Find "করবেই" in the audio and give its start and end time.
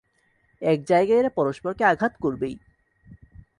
2.21-2.55